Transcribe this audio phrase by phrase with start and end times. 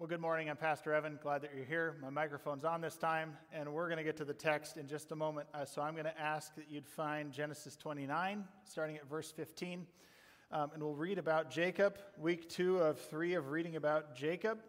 [0.00, 0.48] Well, good morning.
[0.48, 1.18] I'm Pastor Evan.
[1.22, 1.94] Glad that you're here.
[2.00, 5.12] My microphone's on this time, and we're going to get to the text in just
[5.12, 5.46] a moment.
[5.52, 9.86] Uh, so I'm going to ask that you'd find Genesis 29, starting at verse 15.
[10.52, 14.60] Um, and we'll read about Jacob, week two of three of reading about Jacob.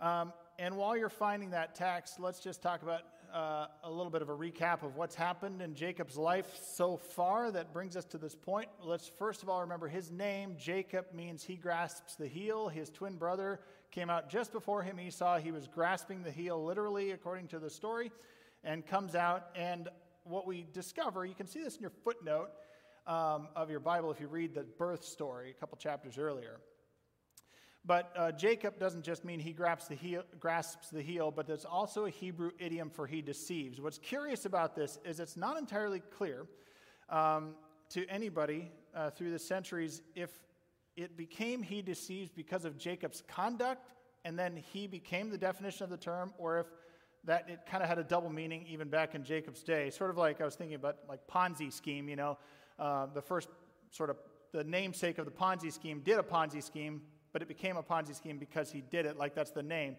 [0.00, 4.22] Um, and while you're finding that text, let's just talk about uh, a little bit
[4.22, 8.18] of a recap of what's happened in Jacob's life so far that brings us to
[8.18, 8.68] this point.
[8.82, 10.56] Let's first of all remember his name.
[10.58, 12.68] Jacob means he grasps the heel.
[12.68, 13.60] His twin brother
[13.90, 15.38] came out just before him, Esau.
[15.38, 18.10] He was grasping the heel, literally, according to the story,
[18.64, 19.48] and comes out.
[19.54, 19.88] And
[20.24, 22.50] what we discover, you can see this in your footnote
[23.06, 26.60] um, of your Bible if you read the birth story a couple chapters earlier.
[27.84, 31.64] But uh, Jacob doesn't just mean he grasps the, heel, grasps the heel, but there's
[31.64, 33.80] also a Hebrew idiom for he deceives.
[33.80, 36.46] What's curious about this is it's not entirely clear
[37.08, 37.54] um,
[37.90, 40.30] to anybody uh, through the centuries if
[40.98, 43.88] it became he deceives because of Jacob's conduct
[44.24, 46.66] and then he became the definition of the term, or if
[47.24, 49.90] that it kind of had a double meaning even back in Jacob's day.
[49.90, 52.36] Sort of like I was thinking about like Ponzi scheme, you know,
[52.78, 53.48] uh, the first
[53.90, 54.16] sort of
[54.52, 57.02] the namesake of the Ponzi scheme did a Ponzi scheme,
[57.32, 59.96] but it became a Ponzi scheme because he did it, like that's the name.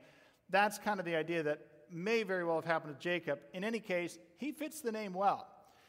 [0.50, 3.39] That's kind of the idea that may very well have happened to Jacob.
[3.53, 5.47] In any case, he fits the name well.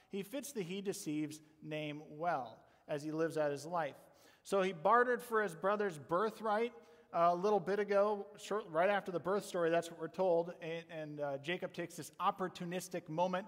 [0.09, 2.59] He fits the he deceives name well
[2.89, 3.97] as he lives out his life.
[4.43, 6.73] So he bartered for his brother's birthright
[7.13, 10.53] a little bit ago, short, right after the birth story, that's what we're told.
[10.63, 13.47] And, and uh, Jacob takes this opportunistic moment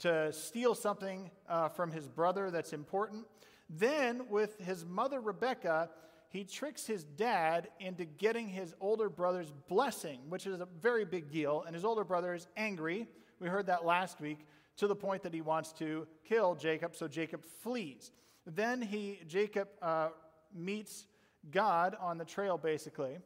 [0.00, 3.24] to steal something uh, from his brother that's important.
[3.70, 5.90] Then, with his mother Rebecca,
[6.28, 11.30] he tricks his dad into getting his older brother's blessing, which is a very big
[11.30, 11.62] deal.
[11.64, 13.06] And his older brother is angry.
[13.38, 14.40] We heard that last week
[14.76, 18.10] to the point that he wants to kill Jacob, so Jacob flees.
[18.46, 20.08] Then he, Jacob uh,
[20.54, 21.06] meets
[21.50, 23.18] God on the trail, basically,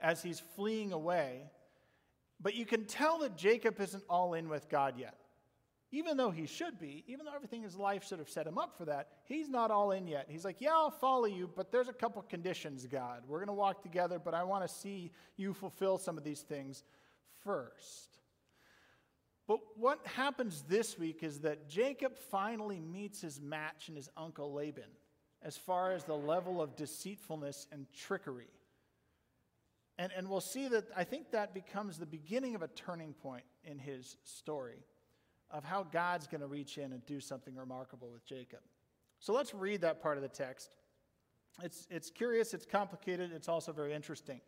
[0.00, 1.44] as he's fleeing away.
[2.40, 5.16] But you can tell that Jacob isn't all in with God yet
[5.92, 8.56] even though he should be, even though everything in his life should have set him
[8.56, 10.26] up for that, he's not all in yet.
[10.28, 13.22] He's like, Yeah, I'll follow you, but there's a couple conditions, God.
[13.28, 16.40] We're going to walk together, but I want to see you fulfill some of these
[16.40, 16.82] things
[17.44, 18.18] first.
[19.46, 24.54] But what happens this week is that Jacob finally meets his match in his uncle
[24.54, 24.84] Laban
[25.44, 28.50] as far as the level of deceitfulness and trickery.
[29.98, 33.44] And, and we'll see that I think that becomes the beginning of a turning point
[33.64, 34.84] in his story
[35.50, 38.60] of how God's going to reach in and do something remarkable with Jacob.
[39.20, 40.70] So let's read that part of the text.
[41.62, 44.40] It's, it's curious, it's complicated, it's also very interesting.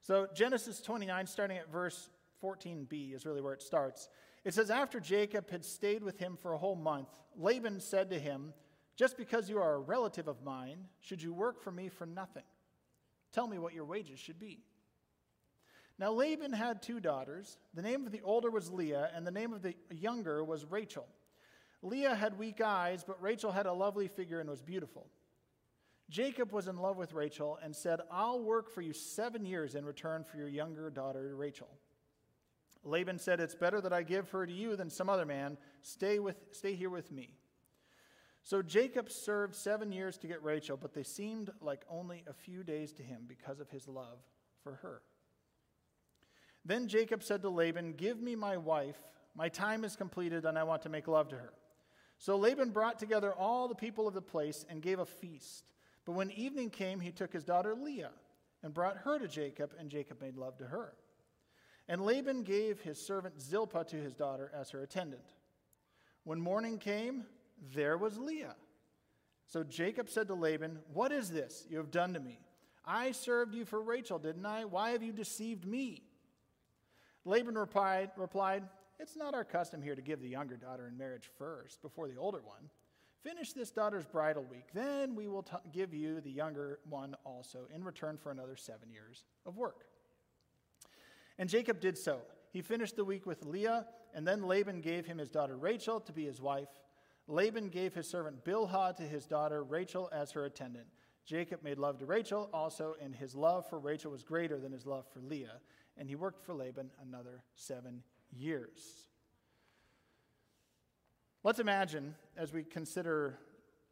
[0.00, 2.10] So, Genesis 29, starting at verse
[2.42, 4.08] 14b, is really where it starts.
[4.44, 8.18] It says, After Jacob had stayed with him for a whole month, Laban said to
[8.18, 8.52] him,
[8.96, 12.44] Just because you are a relative of mine, should you work for me for nothing?
[13.32, 14.60] Tell me what your wages should be.
[15.98, 17.58] Now Laban had two daughters.
[17.74, 21.06] The name of the older was Leah, and the name of the younger was Rachel.
[21.82, 25.06] Leah had weak eyes, but Rachel had a lovely figure and was beautiful.
[26.10, 29.84] Jacob was in love with Rachel and said, I'll work for you seven years in
[29.84, 31.68] return for your younger daughter, Rachel.
[32.84, 35.56] Laban said, It's better that I give her to you than some other man.
[35.82, 37.30] Stay, with, stay here with me.
[38.44, 42.62] So Jacob served seven years to get Rachel, but they seemed like only a few
[42.62, 44.18] days to him because of his love
[44.62, 45.00] for her.
[46.62, 48.98] Then Jacob said to Laban, Give me my wife.
[49.34, 51.54] My time is completed, and I want to make love to her.
[52.18, 55.64] So Laban brought together all the people of the place and gave a feast.
[56.04, 58.12] But when evening came, he took his daughter Leah
[58.62, 60.94] and brought her to Jacob, and Jacob made love to her.
[61.88, 65.34] And Laban gave his servant Zilpah to his daughter as her attendant.
[66.24, 67.24] When morning came,
[67.72, 68.56] there was Leah.
[69.46, 72.40] So Jacob said to Laban, What is this you have done to me?
[72.84, 74.64] I served you for Rachel, didn't I?
[74.64, 76.02] Why have you deceived me?
[77.24, 78.64] Laban replied, replied,
[78.98, 82.16] It's not our custom here to give the younger daughter in marriage first, before the
[82.16, 82.68] older one.
[83.22, 87.60] Finish this daughter's bridal week, then we will t- give you the younger one also,
[87.74, 89.86] in return for another seven years of work.
[91.38, 92.20] And Jacob did so.
[92.52, 96.12] He finished the week with Leah, and then Laban gave him his daughter Rachel to
[96.12, 96.68] be his wife.
[97.26, 100.86] Laban gave his servant Bilhah to his daughter Rachel as her attendant.
[101.24, 104.84] Jacob made love to Rachel also, and his love for Rachel was greater than his
[104.84, 105.60] love for Leah
[105.96, 109.06] and he worked for Laban another seven years.
[111.42, 113.38] Let's imagine, as we consider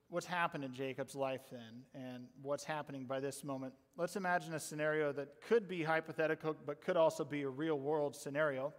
[0.08, 4.61] what's happened in Jacob's life then and what's happening by this moment, let's imagine a
[4.61, 8.73] scenario that could be hypothetical but could also be a real world scenario.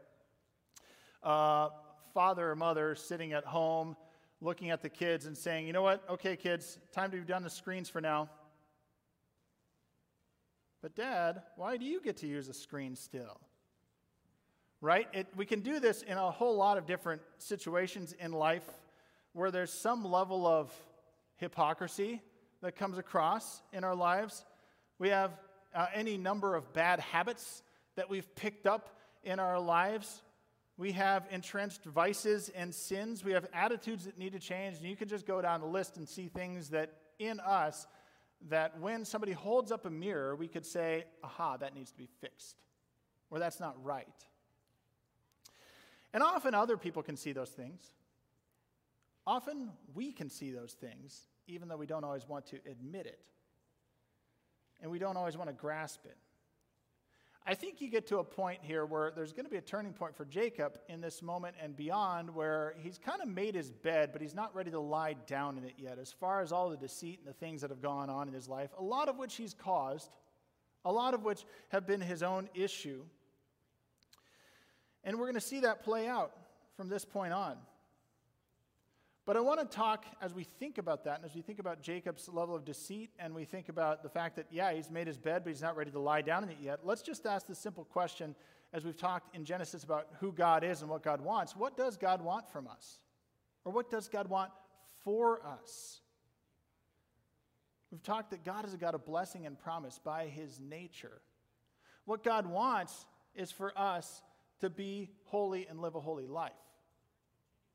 [1.21, 1.69] Uh,
[2.13, 3.95] father or mother sitting at home
[4.43, 7.43] looking at the kids and saying, you know what, okay, kids, time to be done
[7.43, 8.29] the screens for now.
[10.81, 13.39] But, Dad, why do you get to use a screen still?
[14.81, 15.07] Right?
[15.13, 18.69] It, we can do this in a whole lot of different situations in life
[19.31, 20.73] where there's some level of
[21.37, 22.21] hypocrisy
[22.61, 24.43] that comes across in our lives.
[24.99, 25.31] We have
[25.73, 27.63] uh, any number of bad habits
[27.95, 28.89] that we've picked up
[29.23, 30.21] in our lives.
[30.77, 33.23] We have entrenched vices and sins.
[33.23, 34.77] We have attitudes that need to change.
[34.77, 37.87] And you can just go down the list and see things that in us
[38.49, 42.09] that when somebody holds up a mirror, we could say, aha, that needs to be
[42.19, 42.57] fixed,
[43.29, 44.07] or that's not right.
[46.13, 47.81] And often other people can see those things.
[49.25, 53.19] Often we can see those things, even though we don't always want to admit it.
[54.81, 56.17] And we don't always want to grasp it.
[57.45, 59.91] I think you get to a point here where there's going to be a turning
[59.91, 64.11] point for Jacob in this moment and beyond where he's kind of made his bed,
[64.13, 65.99] but he's not ready to lie down in it yet.
[65.99, 68.47] As far as all the deceit and the things that have gone on in his
[68.47, 70.15] life, a lot of which he's caused,
[70.85, 73.03] a lot of which have been his own issue.
[75.03, 76.31] And we're going to see that play out
[76.77, 77.57] from this point on.
[79.25, 81.81] But I want to talk as we think about that, and as we think about
[81.81, 85.17] Jacob's level of deceit, and we think about the fact that, yeah, he's made his
[85.17, 86.79] bed, but he's not ready to lie down in it yet.
[86.83, 88.35] Let's just ask this simple question
[88.73, 91.55] as we've talked in Genesis about who God is and what God wants.
[91.55, 92.99] What does God want from us?
[93.63, 94.51] Or what does God want
[95.05, 96.01] for us?
[97.91, 101.21] We've talked that God is a God of blessing and promise by his nature.
[102.05, 103.05] What God wants
[103.35, 104.21] is for us
[104.59, 106.51] to be holy and live a holy life.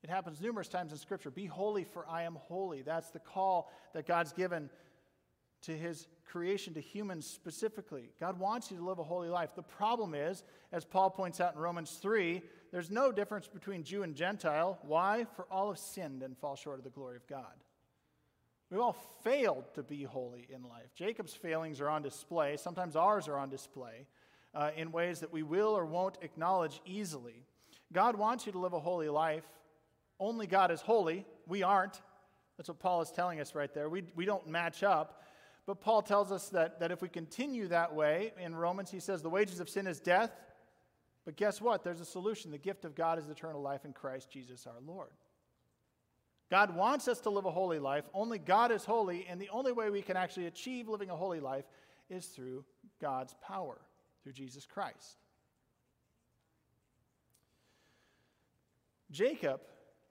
[0.03, 1.31] It happens numerous times in Scripture.
[1.31, 2.83] Be holy, for I am holy.
[2.83, 4.71] That's the call that God's given
[5.63, 8.11] to his creation, to humans specifically.
[8.21, 9.51] God wants you to live a holy life.
[9.57, 14.03] The problem is, as Paul points out in Romans 3, there's no difference between Jew
[14.03, 14.79] and Gentile.
[14.83, 15.27] Why?
[15.35, 17.65] For all have sinned and fall short of the glory of God.
[18.71, 20.95] We've all failed to be holy in life.
[20.95, 22.57] Jacob's failings are on display.
[22.59, 24.07] Sometimes ours are on display
[24.55, 27.47] uh, in ways that we will or won't acknowledge easily.
[27.93, 29.45] God wants you to live a holy life.
[30.21, 31.27] Only God is holy.
[31.47, 32.01] We aren't.
[32.57, 33.89] That's what Paul is telling us right there.
[33.89, 35.23] We, we don't match up.
[35.65, 39.23] But Paul tells us that, that if we continue that way, in Romans, he says
[39.23, 40.33] the wages of sin is death.
[41.25, 41.85] But guess what?
[41.85, 42.51] There's a solution.
[42.51, 45.11] The gift of God is eternal life in Christ Jesus our Lord.
[46.51, 48.05] God wants us to live a holy life.
[48.15, 51.41] Only God is holy, and the only way we can actually achieve living a holy
[51.41, 51.67] life
[52.09, 52.65] is through
[53.01, 53.79] God's power,
[54.23, 55.19] through Jesus Christ.
[59.11, 59.61] Jacob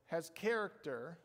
[0.08, 1.18] has character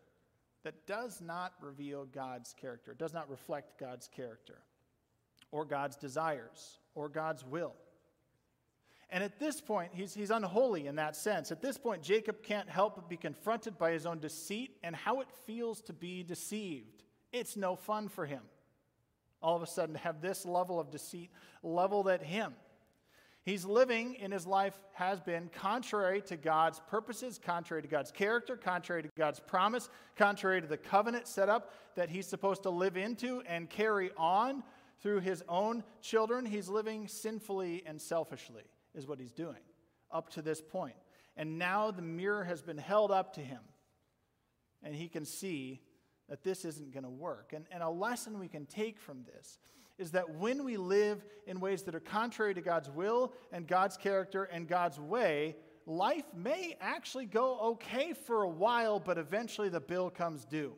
[0.64, 4.58] that does not reveal God's character, does not reflect God's character,
[5.50, 7.74] or God's desires, or God's will.
[9.10, 11.52] And at this point, he's, he's unholy in that sense.
[11.52, 15.20] At this point, Jacob can't help but be confronted by his own deceit and how
[15.20, 17.02] it feels to be deceived.
[17.30, 18.40] It's no fun for him.
[19.42, 21.30] All of a sudden, to have this level of deceit
[21.62, 22.54] leveled at him.
[23.44, 28.56] He's living in his life has been contrary to God's purposes, contrary to God's character,
[28.56, 32.96] contrary to God's promise, contrary to the covenant set up that he's supposed to live
[32.96, 34.62] into and carry on
[35.00, 36.46] through his own children.
[36.46, 38.62] He's living sinfully and selfishly,
[38.94, 39.56] is what he's doing
[40.12, 40.94] up to this point.
[41.36, 43.60] And now the mirror has been held up to him,
[44.84, 45.80] and he can see
[46.28, 47.52] that this isn't going to work.
[47.52, 49.58] And, and a lesson we can take from this
[50.02, 53.96] is that when we live in ways that are contrary to God's will and God's
[53.96, 55.56] character and God's way,
[55.86, 60.74] life may actually go okay for a while, but eventually the bill comes due.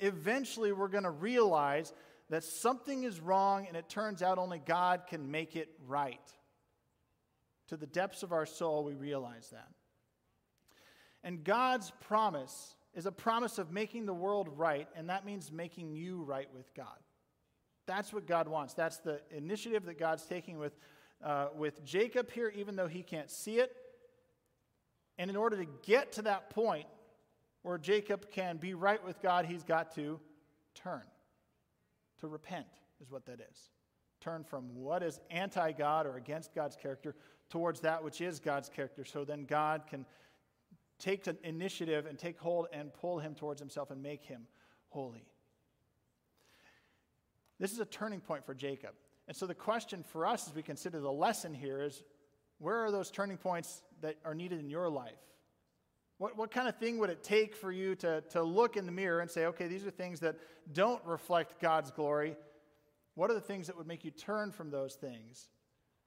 [0.00, 1.92] Eventually, we're going to realize
[2.28, 6.20] that something is wrong, and it turns out only God can make it right.
[7.68, 9.68] To the depths of our soul, we realize that.
[11.24, 15.94] And God's promise is a promise of making the world right, and that means making
[15.94, 16.98] you right with God.
[17.88, 18.74] That's what God wants.
[18.74, 20.76] That's the initiative that God's taking with,
[21.24, 23.74] uh, with Jacob here, even though he can't see it.
[25.16, 26.86] And in order to get to that point
[27.62, 30.20] where Jacob can be right with God, he's got to
[30.74, 31.00] turn.
[32.20, 32.66] To repent
[33.00, 33.70] is what that is.
[34.20, 37.16] Turn from what is anti God or against God's character
[37.48, 39.02] towards that which is God's character.
[39.02, 40.04] So then God can
[40.98, 44.42] take an initiative and take hold and pull him towards himself and make him
[44.88, 45.24] holy.
[47.58, 48.92] This is a turning point for Jacob.
[49.26, 52.02] And so the question for us as we consider the lesson here is
[52.58, 55.18] where are those turning points that are needed in your life?
[56.18, 58.92] What, what kind of thing would it take for you to, to look in the
[58.92, 60.36] mirror and say, okay, these are things that
[60.72, 62.36] don't reflect God's glory?
[63.14, 65.48] What are the things that would make you turn from those things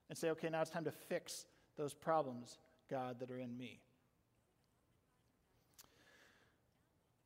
[0.10, 1.46] and say, okay, now it's time to fix
[1.78, 2.58] those problems,
[2.90, 3.80] God, that are in me?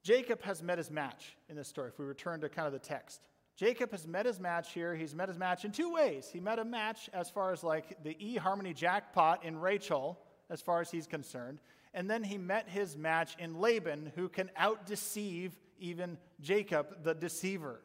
[0.03, 2.79] Jacob has met his match in this story, if we return to kind of the
[2.79, 3.22] text.
[3.56, 4.94] Jacob has met his match here.
[4.96, 6.30] He's met his match in two ways.
[6.32, 10.20] He met a match as far as like the eHarmony jackpot in Rachel,
[10.50, 11.60] as far as he's concerned.
[11.94, 17.14] And then he met his match in Laban, who can out deceive even Jacob, the
[17.14, 17.80] deceiver.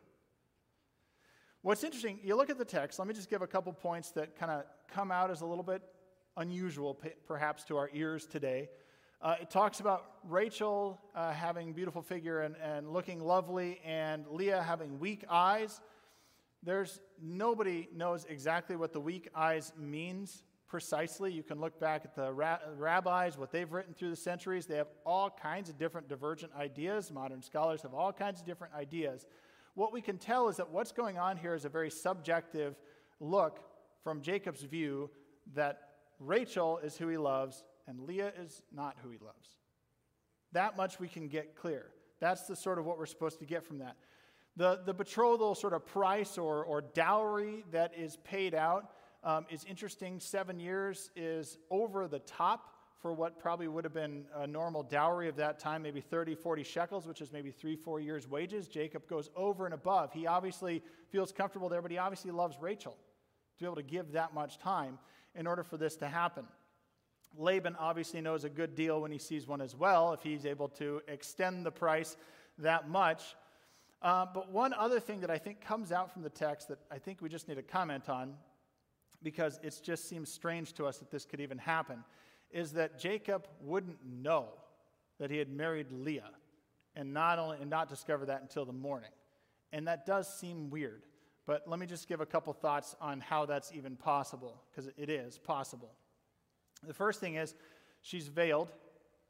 [1.62, 4.36] What's interesting, you look at the text, let me just give a couple points that
[4.36, 5.82] kind of come out as a little bit
[6.36, 8.70] unusual, perhaps, to our ears today.
[9.22, 14.62] Uh, it talks about Rachel uh, having beautiful figure and, and looking lovely, and Leah
[14.62, 15.82] having weak eyes.
[16.62, 21.30] There's nobody knows exactly what the weak eyes means precisely.
[21.32, 24.64] You can look back at the ra- rabbis, what they've written through the centuries.
[24.64, 27.12] They have all kinds of different divergent ideas.
[27.12, 29.26] Modern scholars have all kinds of different ideas.
[29.74, 32.74] What we can tell is that what's going on here is a very subjective
[33.20, 33.60] look
[34.02, 35.10] from Jacob's view
[35.54, 39.48] that Rachel is who he loves and Leah is not who he loves.
[40.52, 41.86] That much we can get clear.
[42.20, 43.96] That's the sort of what we're supposed to get from that.
[44.56, 48.92] The, the betrothal sort of price or, or dowry that is paid out
[49.24, 50.20] um, is interesting.
[50.20, 55.28] Seven years is over the top for what probably would have been a normal dowry
[55.28, 58.68] of that time, maybe 30, 40 shekels, which is maybe three, four years' wages.
[58.68, 60.12] Jacob goes over and above.
[60.12, 64.12] He obviously feels comfortable there, but he obviously loves Rachel to be able to give
[64.12, 64.98] that much time
[65.34, 66.44] in order for this to happen.
[67.36, 70.68] Laban obviously knows a good deal when he sees one as well, if he's able
[70.68, 72.16] to extend the price
[72.58, 73.36] that much.
[74.02, 76.98] Uh, but one other thing that I think comes out from the text that I
[76.98, 78.34] think we just need to comment on,
[79.22, 82.02] because it just seems strange to us that this could even happen,
[82.50, 84.48] is that Jacob wouldn't know
[85.18, 86.30] that he had married Leah
[86.96, 89.10] and not, only, and not discover that until the morning.
[89.72, 91.02] And that does seem weird.
[91.46, 95.10] But let me just give a couple thoughts on how that's even possible, because it
[95.10, 95.92] is possible.
[96.86, 97.54] The first thing is
[98.00, 98.68] she's veiled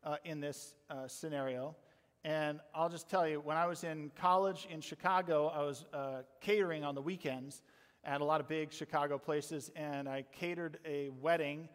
[0.04, 1.75] uh, in this uh, scenario.
[2.23, 6.23] And I'll just tell you, when I was in college in Chicago, I was uh,
[6.40, 7.62] catering on the weekends
[8.04, 11.69] at a lot of big Chicago places, and I catered a wedding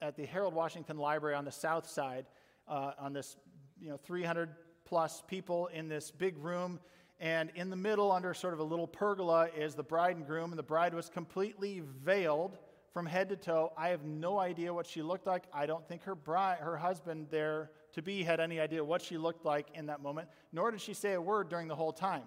[0.00, 2.26] at the Harold Washington Library on the south side
[2.68, 3.36] uh, on this,
[3.80, 4.50] you know, 300
[4.84, 6.78] plus people in this big room.
[7.20, 10.50] And in the middle, under sort of a little pergola, is the bride and groom,
[10.50, 12.58] and the bride was completely veiled
[12.92, 13.72] from head to toe.
[13.76, 15.44] I have no idea what she looked like.
[15.52, 19.18] I don't think her bride, her husband there to be had any idea what she
[19.18, 22.24] looked like in that moment, nor did she say a word during the whole time.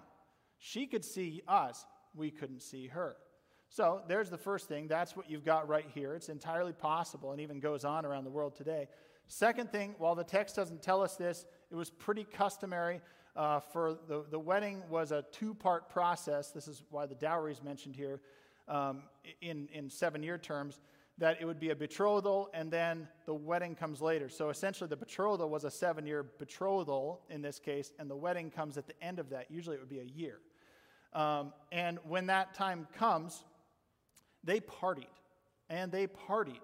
[0.58, 3.16] She could see us, we couldn't see her.
[3.68, 4.86] So there's the first thing.
[4.86, 6.14] That's what you've got right here.
[6.14, 8.88] It's entirely possible and even goes on around the world today.
[9.28, 13.00] Second thing, while the text doesn't tell us this, it was pretty customary
[13.34, 16.52] uh, for the, the wedding was a two part process.
[16.52, 18.20] This is why the dowry is mentioned here
[18.68, 19.02] um,
[19.40, 20.80] in, in seven year terms,
[21.18, 24.28] that it would be a betrothal and then the wedding comes later.
[24.28, 28.50] So essentially, the betrothal was a seven year betrothal in this case, and the wedding
[28.50, 29.50] comes at the end of that.
[29.50, 30.38] Usually, it would be a year.
[31.12, 33.44] Um, and when that time comes,
[34.44, 35.06] they partied.
[35.70, 36.60] And they partied.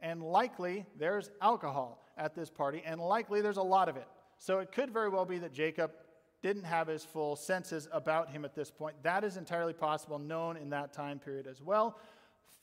[0.00, 4.06] And likely there's alcohol at this party, and likely there's a lot of it.
[4.38, 5.90] So it could very well be that Jacob
[6.42, 8.96] didn't have his full senses about him at this point.
[9.02, 11.98] That is entirely possible, known in that time period as well.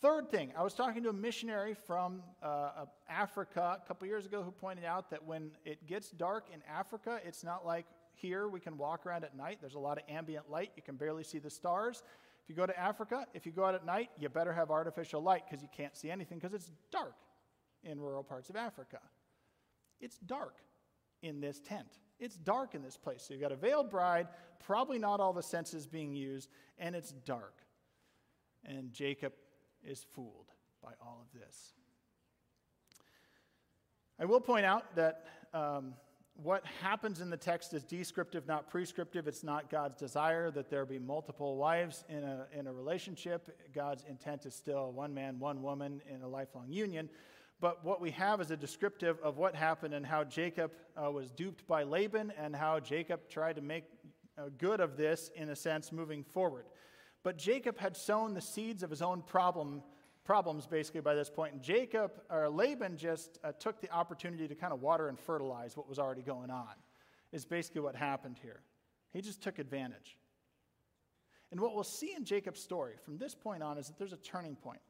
[0.02, 4.44] Third thing, I was talking to a missionary from uh, Africa a couple years ago
[4.44, 8.60] who pointed out that when it gets dark in Africa, it's not like here we
[8.60, 9.60] can walk around at night.
[9.62, 10.72] There's a lot of ambient light.
[10.76, 12.04] You can barely see the stars.
[12.44, 15.22] If you go to Africa, if you go out at night, you better have artificial
[15.22, 17.16] light because you can't see anything because it's dark
[17.84, 19.00] in rural parts of Africa.
[20.02, 20.58] It's dark
[21.24, 21.88] in this tent.
[22.20, 23.24] It's dark in this place.
[23.28, 24.28] So you've got a veiled bride,
[24.64, 27.56] probably not all the senses being used, and it's dark.
[28.64, 29.34] And Jacob
[29.84, 30.52] is fooled
[30.82, 31.74] by all of this.
[34.20, 35.96] I will point out that um,
[36.36, 39.28] what happens in the text is descriptive, not prescriptive.
[39.28, 43.50] It's not God's desire that there be multiple wives in a, in a relationship.
[43.74, 47.10] God's intent is still one man, one woman in a lifelong union.
[47.64, 51.32] But what we have is a descriptive of what happened and how Jacob uh, was
[51.32, 53.86] duped by Laban and how Jacob tried to make
[54.38, 56.66] uh, good of this, in a sense, moving forward.
[57.24, 59.82] But Jacob had sown the seeds of his own problem,
[60.26, 61.54] problems basically by this point.
[61.54, 65.78] And Jacob, or Laban, just uh, took the opportunity to kind of water and fertilize
[65.78, 66.74] what was already going on,
[67.32, 68.60] is basically what happened here.
[69.14, 70.18] He just took advantage.
[71.50, 74.18] And what we'll see in Jacob's story from this point on is that there's a
[74.18, 74.82] turning point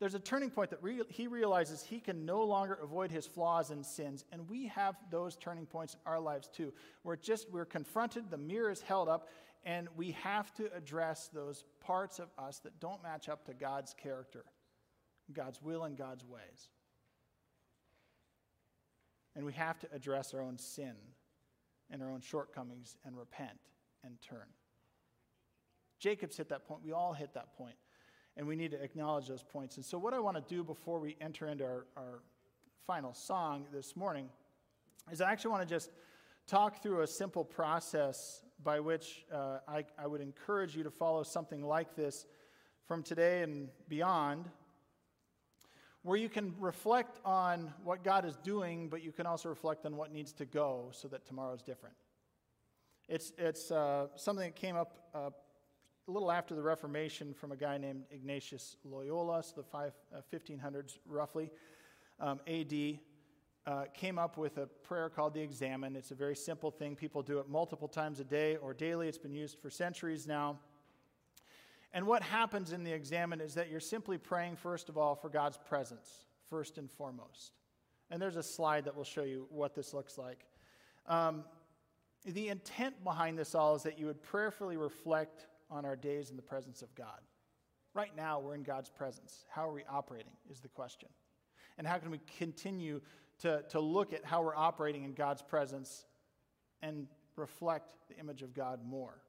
[0.00, 3.70] there's a turning point that re- he realizes he can no longer avoid his flaws
[3.70, 4.24] and sins.
[4.30, 8.38] And we have those turning points in our lives too, where just we're confronted, the
[8.38, 9.28] mirror is held up,
[9.64, 13.92] and we have to address those parts of us that don't match up to God's
[13.94, 14.44] character,
[15.32, 16.70] God's will, and God's ways.
[19.34, 20.94] And we have to address our own sin
[21.90, 23.58] and our own shortcomings and repent
[24.04, 24.46] and turn.
[25.98, 26.82] Jacob's hit that point.
[26.84, 27.74] We all hit that point.
[28.38, 29.76] And we need to acknowledge those points.
[29.76, 32.22] And so, what I want to do before we enter into our, our
[32.86, 34.30] final song this morning
[35.10, 35.90] is I actually want to just
[36.46, 41.22] talk through a simple process by which uh, I, I would encourage you to follow
[41.24, 42.26] something like this
[42.86, 44.46] from today and beyond,
[46.02, 49.96] where you can reflect on what God is doing, but you can also reflect on
[49.96, 51.96] what needs to go so that tomorrow is different.
[53.08, 55.30] It's, it's uh, something that came up uh,
[56.08, 60.22] a little after the Reformation from a guy named Ignatius Loyola, so the five, uh,
[60.32, 61.50] 1500s roughly,
[62.18, 62.98] um, AD.
[63.66, 65.94] Uh, came up with a prayer called the Examen.
[65.94, 66.96] It's a very simple thing.
[66.96, 69.08] People do it multiple times a day or daily.
[69.08, 70.58] It's been used for centuries now.
[71.92, 75.28] And what happens in the Examen is that you're simply praying, first of all, for
[75.28, 77.52] God's presence, first and foremost.
[78.10, 80.46] And there's a slide that will show you what this looks like.
[81.06, 81.44] Um,
[82.24, 86.36] the intent behind this all is that you would prayerfully reflect on our days in
[86.36, 87.20] the presence of God.
[87.94, 89.44] Right now, we're in God's presence.
[89.48, 91.08] How are we operating is the question.
[91.78, 93.00] And how can we continue
[93.40, 96.04] to, to look at how we're operating in God's presence
[96.82, 97.06] and
[97.36, 99.22] reflect the image of God more?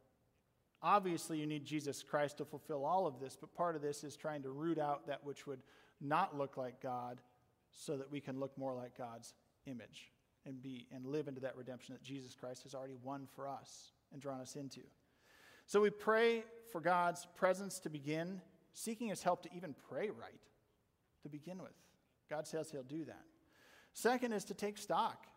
[0.81, 4.15] Obviously, you need Jesus Christ to fulfill all of this, but part of this is
[4.15, 5.61] trying to root out that which would
[5.99, 7.19] not look like God
[7.71, 9.33] so that we can look more like God's
[9.65, 10.11] image
[10.45, 13.91] and be and live into that redemption that Jesus Christ has already won for us
[14.11, 14.81] and drawn us into.
[15.69, 18.41] So we pray for God's presence to begin,
[18.73, 20.41] seeking his help to even pray right
[21.21, 21.75] to begin with.
[22.27, 23.21] God says he'll do that.
[23.93, 25.27] Second is to take stock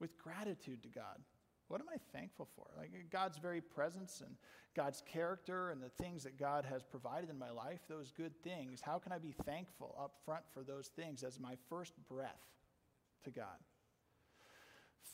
[0.00, 1.20] with gratitude to God.
[1.68, 2.66] What am I thankful for?
[2.76, 4.34] Like God's very presence and
[4.74, 8.80] God's character and the things that God has provided in my life, those good things.
[8.80, 12.42] How can I be thankful up front for those things as my first breath
[13.22, 13.46] to God?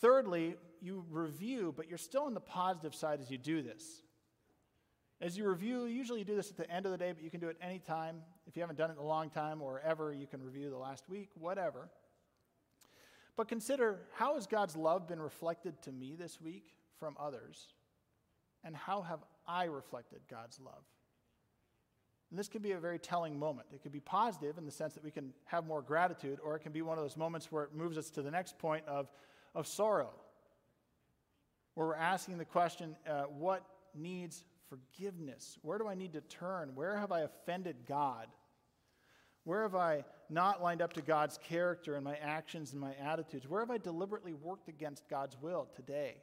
[0.01, 4.03] Thirdly, you review, but you're still on the positive side as you do this.
[5.21, 7.31] As you review, usually you do this at the end of the day, but you
[7.31, 8.17] can do it anytime.
[8.47, 10.77] If you haven't done it in a long time or ever, you can review the
[10.77, 11.89] last week, whatever.
[13.37, 17.69] But consider how has God's love been reflected to me this week from others?
[18.63, 20.85] And how have I reflected God's love?
[22.31, 23.69] And this can be a very telling moment.
[23.73, 26.61] It can be positive in the sense that we can have more gratitude, or it
[26.61, 29.09] can be one of those moments where it moves us to the next point of,
[29.57, 30.11] of sorrow,
[31.75, 33.65] where we're asking the question uh, what
[33.95, 35.59] needs forgiveness?
[35.63, 36.73] Where do I need to turn?
[36.75, 38.29] Where have I offended God?
[39.45, 43.49] Where have I not lined up to God's character in my actions and my attitudes?
[43.49, 46.17] Where have I deliberately worked against God's will today,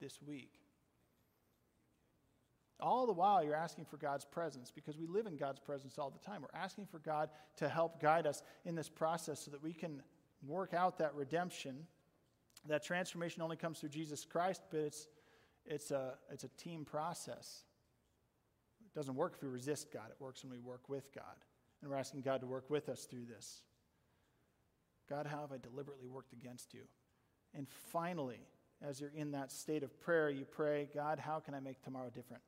[0.00, 0.52] this week?
[2.78, 6.10] All the while, you're asking for God's presence because we live in God's presence all
[6.10, 6.42] the time.
[6.42, 10.02] We're asking for God to help guide us in this process so that we can
[10.46, 11.86] work out that redemption
[12.68, 15.08] that transformation only comes through Jesus Christ, but it's,
[15.64, 17.64] it's, a, it's a team process.
[18.84, 21.24] It doesn't work if we resist God, it works when we work with God.
[21.82, 23.60] And we're asking God to work with us through this.
[25.08, 26.82] God, how have I deliberately worked against you?
[27.54, 28.40] And finally,
[28.82, 32.10] as you're in that state of prayer, you pray, God, how can I make tomorrow
[32.14, 32.42] different?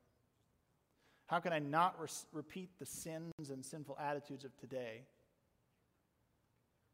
[1.27, 5.03] How can I not re- repeat the sins and sinful attitudes of today?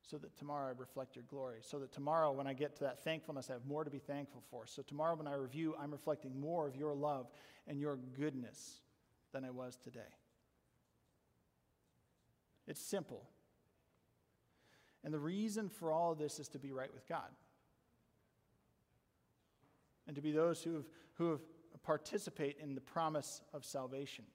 [0.06, 1.60] So that tomorrow I reflect your glory.
[1.62, 4.44] So that tomorrow, when I get to that thankfulness, I have more to be thankful
[4.52, 4.68] for.
[4.68, 7.28] So tomorrow, when I review, I'm reflecting more of your love
[7.68, 8.82] and your goodness
[9.34, 10.00] than I was today.
[12.68, 13.28] It's simple.
[15.04, 17.30] And the reason for all of this is to be right with God.
[20.08, 21.42] And to be those who have, who have
[21.86, 24.26] participate in the promise of salvation.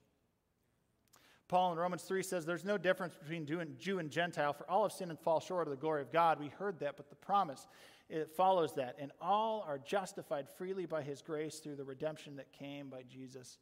[1.51, 4.93] Paul in Romans 3 says there's no difference between Jew and Gentile, for all have
[4.93, 6.39] sinned and fall short of the glory of God.
[6.39, 7.67] We heard that, but the promise,
[8.09, 8.95] it follows that.
[8.97, 13.57] And all are justified freely by his grace through the redemption that came by Jesus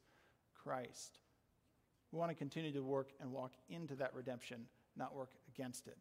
[0.54, 1.18] Christ.
[2.12, 5.98] We want to continue to work and walk into that redemption, not work against it.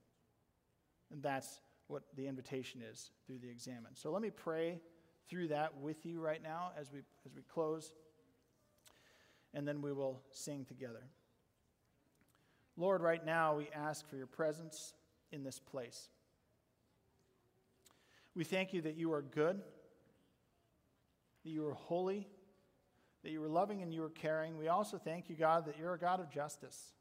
[1.12, 3.95] And that's what the invitation is through the Examen.
[3.95, 4.80] So let me pray
[5.28, 7.93] through that with you right now as we, as we close,
[9.56, 11.02] and then we will sing together.
[12.80, 14.94] Lord, right now we ask for your presence
[15.34, 16.08] in this place.
[18.34, 19.60] We thank you that you are good,
[21.44, 22.26] that you are holy,
[23.22, 24.58] that you are loving and you are caring.
[24.58, 26.94] We also thank you, God, that you're a God of justice.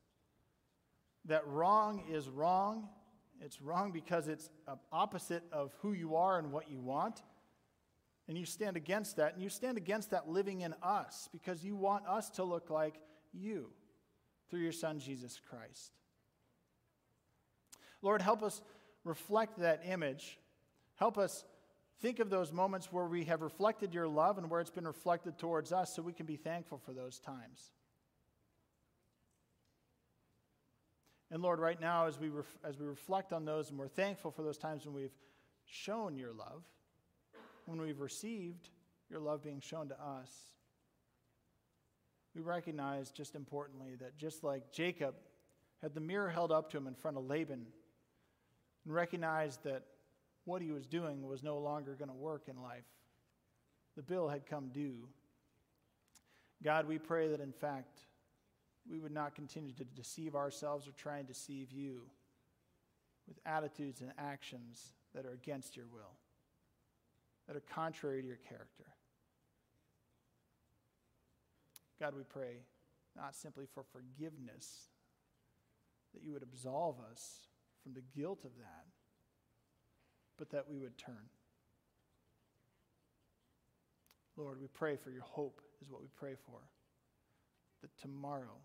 [1.27, 2.88] That wrong is wrong.
[3.41, 4.51] It's wrong because it's
[4.91, 7.23] opposite of who you are and what you want.
[8.27, 9.35] And you stand against that.
[9.35, 12.97] And you stand against that living in us because you want us to look like
[13.33, 13.71] you
[14.51, 15.93] through your Son, Jesus Christ.
[18.03, 18.63] Lord, help us
[19.05, 20.39] reflect that image.
[20.97, 21.45] Help us
[22.01, 25.39] think of those moments where we have reflected your love and where it's been reflected
[25.39, 27.73] towards us so we can be thankful for those times.
[31.31, 34.31] And Lord, right now, as we, ref- as we reflect on those and we're thankful
[34.31, 35.17] for those times when we've
[35.67, 36.63] shown your love,
[37.67, 38.71] when we've received
[39.11, 40.31] your love being shown to us,
[42.38, 45.14] we recognize just importantly that just like Jacob
[45.83, 47.66] had the mirror held up to him in front of Laban
[48.85, 49.83] and recognized that
[50.44, 52.85] what he was doing was no longer going to work in life,
[53.96, 55.09] the bill had come due.
[56.62, 58.03] God, we pray that in fact
[58.88, 62.03] we would not continue to deceive ourselves or try and deceive you
[63.27, 66.14] with attitudes and actions that are against your will,
[67.48, 68.85] that are contrary to your character.
[72.01, 72.63] God, we pray
[73.17, 74.89] not simply for forgiveness,
[76.15, 77.49] that you would absolve us
[77.83, 78.87] from the guilt of that,
[80.37, 81.29] but that we would turn.
[84.37, 86.61] Lord, we pray for your hope, is what we pray for.
[87.83, 88.57] That tomorrow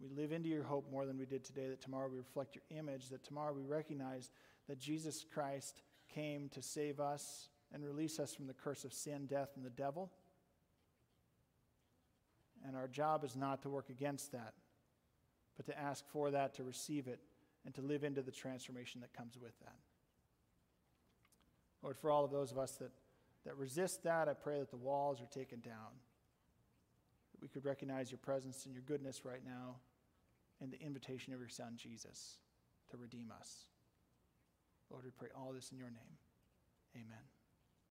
[0.00, 2.64] we live into your hope more than we did today, that tomorrow we reflect your
[2.76, 4.30] image, that tomorrow we recognize
[4.68, 9.26] that Jesus Christ came to save us and release us from the curse of sin,
[9.26, 10.10] death, and the devil.
[12.64, 14.54] And our job is not to work against that,
[15.56, 17.20] but to ask for that, to receive it,
[17.64, 19.76] and to live into the transformation that comes with that.
[21.82, 22.90] Lord, for all of those of us that,
[23.44, 25.92] that resist that, I pray that the walls are taken down
[27.32, 29.76] that we could recognize your presence and your goodness right now
[30.60, 32.38] and the invitation of your Son, Jesus,
[32.90, 33.66] to redeem us.
[34.90, 36.16] Lord, we pray all this in your name.
[36.94, 37.35] Amen.